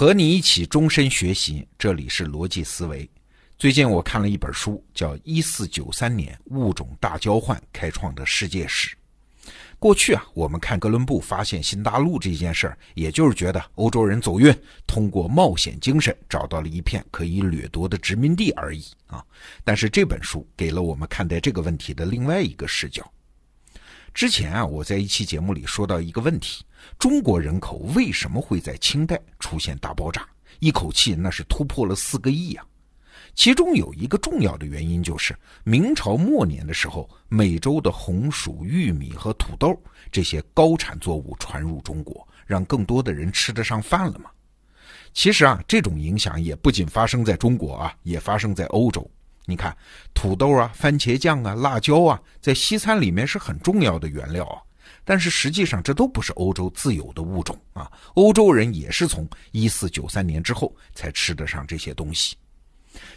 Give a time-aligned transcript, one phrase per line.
[0.00, 3.06] 和你一起终身学习，这里是逻辑思维。
[3.58, 8.96] 最近我看了一本书，叫《一四九三年物种大交换开创的世界史》。
[9.78, 14.50] 过去啊，我们看哥伦布发现新大陆这件事儿，也就是觉得欧洲人走运，
[14.86, 19.22] 通过冒险精神找到了一片可以掠夺的殖民地而已啊。
[19.64, 23.06] 但是这本书给了我们看待这个问题的另外一个视角。
[24.12, 26.64] 之前啊，我在一期节目里说到一个问题：
[26.98, 30.26] 中国人口为什么会在清代出现大爆炸？
[30.58, 32.66] 一口气那是突破了四个亿啊！
[33.34, 35.34] 其中有一个重要的原因就是
[35.64, 44.28] 明朝末年的时候，美洲的红薯、玉米和土豆这些高产作物传入中国，让更多的人吃得上饭了嘛。
[45.14, 49.08] 其实啊，这种影响也不仅发生在中国啊，也发生在欧洲。
[49.50, 49.76] 你看，
[50.14, 54.62] 土豆啊、番茄酱啊、辣椒啊，在西餐里面是很重要的原料啊。
[55.04, 57.90] 但是实际上，这都不是欧洲自有的物种啊。
[58.14, 62.36] 欧洲人也是从一四九三年之后才吃得上这些东西。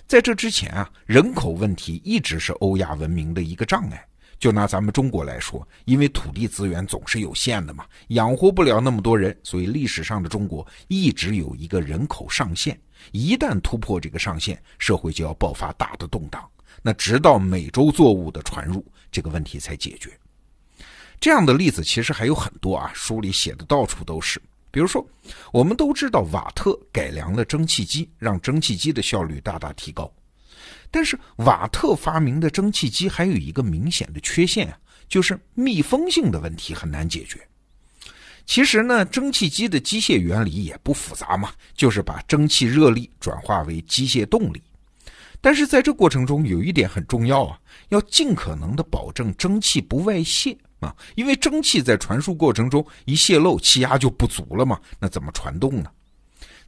[0.07, 4.03] 在这之前啊，人口问题一直是欧亚文明的一个障碍。
[4.43, 12.77] 就拿咱们中国来说，因为土地资源总是有限的嘛，养活不了那么多人，所以历史上的中国一直有一个人口上限。
[13.13, 16.45] 一旦突破这个上限，社会就要爆发大的动荡。
[16.81, 20.11] 那直到美洲作物的传入，这个问题才解决。
[21.21, 24.41] 这样的例子其实还有很多啊，书里写的到处都是。
[24.71, 25.07] 比如说，
[25.53, 30.11] 我们都知道瓦特改良了蒸汽机，让蒸汽机的效率大大提高。
[30.93, 34.77] 但是瓦特发明的蒸汽机还有一个明显的缺陷啊，
[35.09, 37.39] 就是密封性的问题很难解决。
[38.45, 44.61] 其实呢，蒸汽机的机械原理也不复杂嘛，就是把蒸汽热力转化为机械动力。
[45.41, 55.89] 但是在这过程中有一点很重要啊，要尽可能的保证蒸汽不外泄啊，因为蒸汽在传输过程中一泄漏，气压就不足了嘛，那怎么传动呢？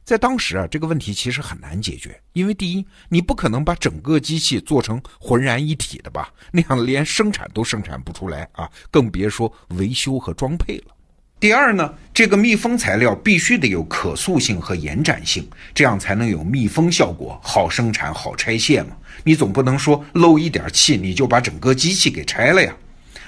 [0.06, 10.94] 在当时啊，这个问题其实很难解决，因为第一，你不可能把整个机器做成浑然一体的吧， 那样连生产都生产不出来啊，更别说维修和装配了。
[11.40, 18.96] 第二呢，这个密封材料必须得有可塑性和延展性，这样才能有密封效果，好生产、好拆卸嘛。
[19.24, 22.72] 你总不能说漏一点气你就把整个机器给拆了呀。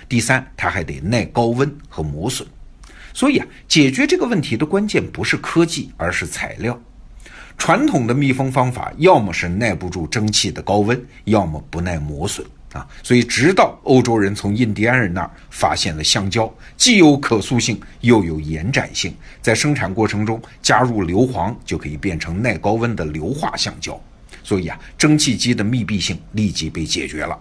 [0.08, 2.46] 第三，它还得耐高温和磨损。
[3.18, 6.80] 所以啊，解决这个问题的关键不是科技，而是材料。
[7.56, 12.86] 传统的密封方法要么是耐不住蒸汽的高温，要么不耐磨损啊。
[13.02, 19.12] 所以，直到欧洲人从印第安人那儿发现了橡胶，既有可塑性，又有延展性，
[19.42, 24.00] 在生产过程中加入硫磺，就可以变成耐高温的硫化橡胶。
[24.44, 27.36] 所以啊，蒸汽机的密闭性立即被解决了。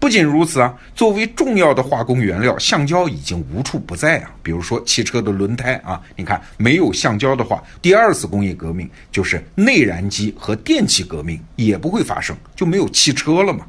[0.00, 4.34] 不仅如此啊，作为重要的化工原料，橡胶已经无处不在啊。
[4.42, 13.66] 比如说汽车的轮胎啊，你看没有橡胶的话，第二次工业革命就是内燃机和电气革命也不会发生，就没有汽车了嘛。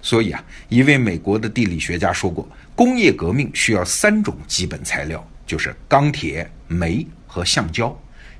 [0.00, 7.94] 所以啊，一位美国的地理学家说过，工业革命需要三种基本材料，就是钢铁、煤和橡胶。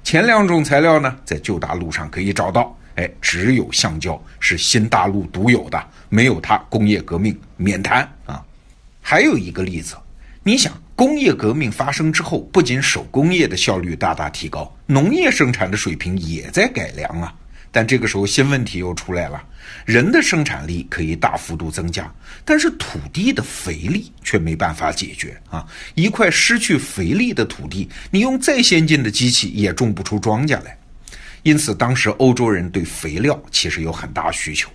[0.05, 2.77] 前两种材料呢，在旧大陆上可以找到。
[2.97, 8.45] 哎，只有橡胶是新大陆独有的，没有它，工业革命免谈啊！
[9.01, 9.97] 还有一个例子，
[10.43, 17.35] 你想，工业革命发生之后，不仅手工业的效率大大提高，农业生产的水平也在改良啊。
[17.75, 19.43] 但这个时候新问题又出来了，
[19.87, 22.13] 人的生产力可以大幅度增加，
[22.45, 25.67] 但是土地的肥力却没办法解决啊！
[25.95, 30.77] 一块失去肥力的土地，你用再先进的机器也种不出庄稼来。
[31.43, 34.71] 因此，当时欧洲人对肥料其实有很大需求。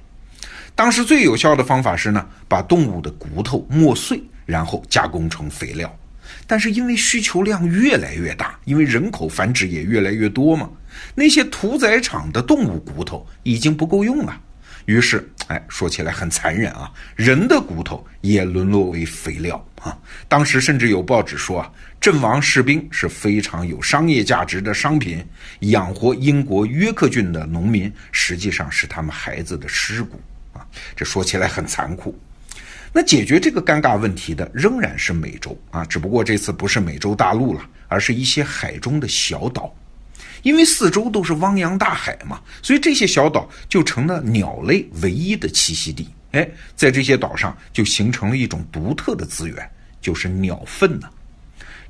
[0.75, 5.93] 当时最有效的方法是呢，把动物的骨头磨碎，然后加工成肥料。
[6.45, 10.69] 但是因为需求量越来越大，因为人口繁殖也越来越多嘛，
[11.15, 14.37] 那些屠宰场的动物骨头已经不够用了。
[14.87, 19.97] 于是，哎，说起来很残忍啊，人的骨头也沦落为肥料啊。
[20.29, 25.21] 当时甚至有报纸说啊，阵亡士兵是非常有商业价值的商品，
[25.59, 30.21] 养活英国约克郡的农民实际上是他们孩子的尸骨
[30.53, 30.65] 啊。
[30.95, 32.17] 这说起来很残酷。
[32.93, 39.75] 那解决这个尴尬问题的仍然是美洲啊，只不过这次不是美洲大陆了，而是一些海中的小岛。
[40.47, 46.07] 因为四周都是汪洋大海嘛，所以这些小岛就成了鸟类唯一的栖息地。
[46.31, 51.09] 哎，在这些岛上就形成了一种独特的资源，就是鸟粪呢。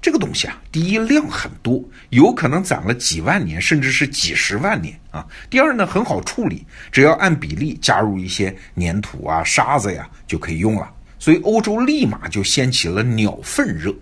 [0.01, 5.24] 这个东西啊，第一量很多，有可能攒了几万年，甚至是几十万年啊。
[5.51, 10.92] 第二呢，很好处理，只要按比例加入一些粘土啊、沙子呀，就可以用了。
[11.19, 13.94] 所以欧洲立马就掀起了鸟粪热。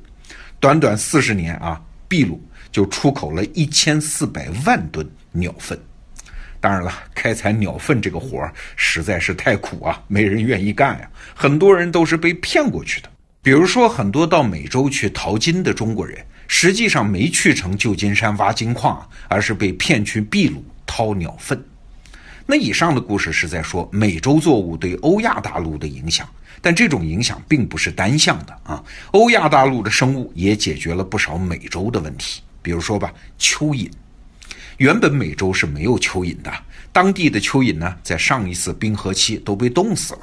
[0.62, 2.42] 短短四十年啊，秘鲁。
[2.76, 5.80] 就出口了一千四百万吨鸟粪。
[6.60, 11.10] 当然了，开采鸟粪这个活儿实在是太苦啊，没人愿意干呀。
[11.34, 13.10] 很多人都是被骗过去的。
[13.42, 21.64] 比如说，很多到美洲去淘金的中国人，实际上没去成旧金山挖金矿，而是被骗去秘鲁掏鸟粪。
[22.46, 26.28] 那以上的故事是在说美洲作物对欧亚大陆的影响，
[26.60, 28.84] 但这种影响并不是单向的啊。
[29.12, 33.88] 欧亚大陆的生物也解决了不少美洲的问题，比如说吧，蚯蚓。
[34.78, 36.52] 原本美洲是没有蚯蚓的，
[36.92, 40.22] 当地的蚯蚓呢，在上一次冰河期都被冻死了，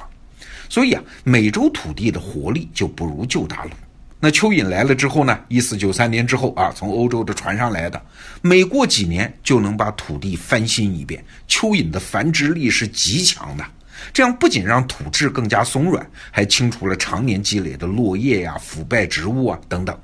[0.67, 3.71] 所以啊，美洲土地的活力就不如旧大陆。
[4.19, 5.39] 那蚯蚓来了之后呢？
[5.47, 8.01] 一四九三年之后啊，从欧洲的船上来的，
[8.41, 11.23] 每过几年就能把土地翻新一遍。
[11.47, 13.65] 蚯蚓的繁殖力是极强的，
[14.13, 19.97] 这样不仅让土质更加松软，还清除了常年积累的落叶呀、腐败植物啊等等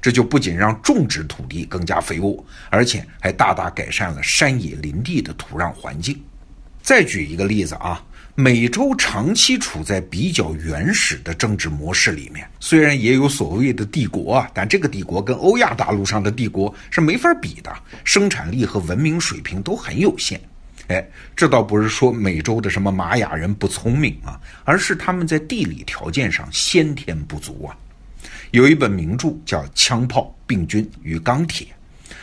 [0.00, 6.20] 这就不仅让种植土地更加肥沃，而且还大大改善了山野林地的土壤环境。
[6.82, 8.02] 再举一个例子啊。
[8.36, 17.72] 美洲长期处在比较原始的政治模式里面，虽然也有所谓的帝国啊，但这个帝国跟欧亚大陆上的帝国是没法比的，
[18.02, 20.40] 生产力和文明水平都很有限。
[20.88, 21.06] 哎，
[21.36, 27.76] 这倒不是说美洲的什么玛雅人不聪明啊，而是他们在地理条件上先天不足啊。
[28.54, 31.66] 有一本名著叫《枪炮、病菌与钢铁》，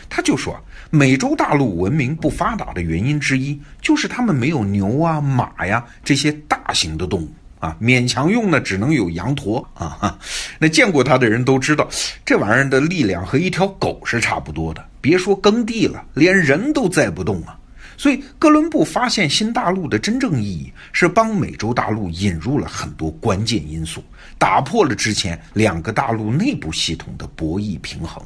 [0.10, 0.58] 他就说。
[0.90, 7.30] 美洲大陆文明不发达的原因之一，就是他们没有牛啊、马呀这些大型的动物
[7.60, 10.20] 啊，勉强用呢只能有羊驼啊。
[10.60, 11.88] 那见过它的人都知道，
[12.26, 14.86] 这玩意儿的力量和一条狗是差不多的。
[15.00, 17.58] 别说耕地了，连人都载不动啊。
[18.02, 24.04] 所以，哥伦布发现新大陆的真正意义，是帮美洲大陆引入了很多关键因素，
[24.40, 28.20] 打破了之前两个大陆内部系统的博弈平衡。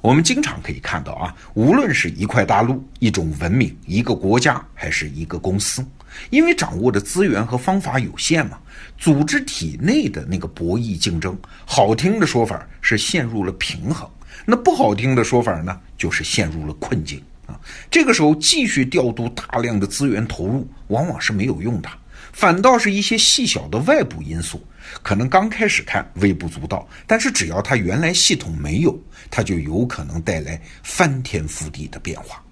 [0.00, 5.84] 我们经常可以看到啊，无论是一块大陆、一种文明、一个国家，还是一个公司，
[6.30, 8.56] 因为掌握的资源和方法有限嘛，
[8.96, 14.08] 组织体内的那个博弈竞争，好听的说法是陷入了平衡，
[14.46, 17.58] 那不好听的说法呢，就是陷入了困境啊。
[17.90, 21.88] 这个时候继续调度大量的资源投入，往往是没有用的。
[22.32, 24.60] 反倒是一些细小的外部因素，
[25.02, 28.98] 可能刚开始看微不足道，但是只要它原来系统没有，
[29.30, 32.42] 它就有可能带来翻天覆地的变化。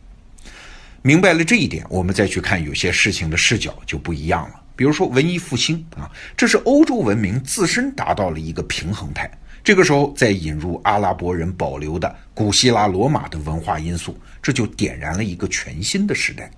[1.03, 4.63] 明白了这一点，我们再去看有些事情的视角就不一样了。
[4.77, 9.29] 比如说文艺复兴啊，这是欧洲文明自身达到了一个平衡态，
[9.65, 16.51] 这个时候再引入阿拉伯人保留的古希腊罗马的文化因素，这就点燃了一个全新的时代。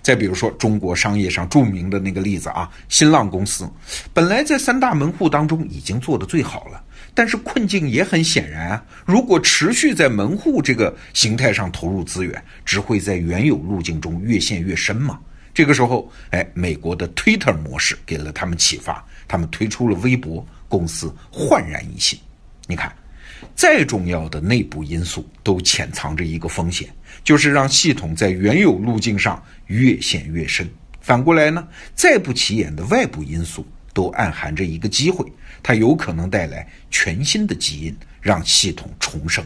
[0.00, 3.68] 再比如说，中国商业上著名的那个例子啊，新浪公司，
[4.14, 8.84] 本来在三大门户当中已经做得最好了，但是困境也很显然啊。
[9.04, 15.18] 如果持续在门户这个形态上投入资源，只会在原有路径中越陷越深嘛。
[15.52, 22.18] 这个时候，哎，美国的 Twitter 模式给了他们启发，他们推出了微博，公司焕然一新。
[22.66, 22.92] 你看。
[23.54, 26.88] 再重要的内部因素都潜藏着一个风险，
[27.22, 30.66] 就是让系统在原有路径上越陷越深。
[31.00, 35.30] 反过来呢，再不起眼的外部因素都暗含着一个机会，
[35.62, 39.44] 它有可能带来全新的基因，让系统重生。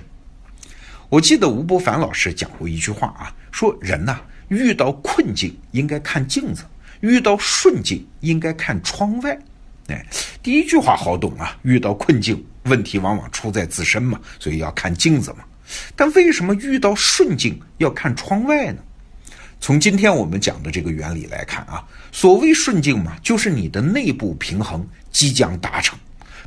[1.09, 6.63] 我记得吴伯凡老师讲过一句话啊，说人呐遇到困境应该看镜子，
[7.01, 9.37] 遇到顺境应该看窗外。
[9.89, 10.07] 哎，
[10.43, 12.43] 第一句话好懂啊，遇到困境。
[12.65, 15.39] 问题往往出在自身嘛，所以要看镜子嘛。
[15.97, 18.83] 但为什么遇到顺境要看窗外呢？
[19.61, 25.99] 从今天我们讲的这个原理来看啊，所谓顺境嘛，就是你的内部平衡即将达成。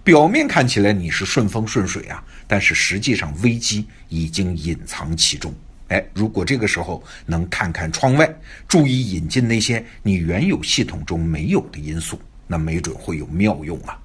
[0.03, 5.53] 表面看起来你是顺风顺水啊，但是实际上危机已经隐藏其中。
[5.89, 8.31] 哎，如果这个时候能看看窗外，
[8.67, 12.19] 注意引进那些你原有系统中没有的因素，
[12.51, 13.97] 那没准会有妙用啊。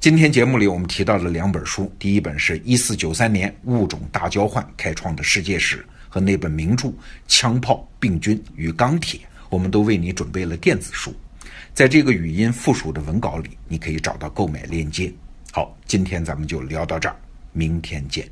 [0.00, 6.88] 今天节目里，我们提到了两本书，第一本是一四九三年物种大交换开创的世界史，和那本名著
[7.28, 11.14] 《枪炮、病菌与钢铁》，我们都为你准备了电子书，
[11.72, 15.10] 在这个语音附属的文稿里，你可以找到购买链接。
[15.52, 17.16] 好，今天咱们就聊到这儿，
[17.52, 18.28] 明天见。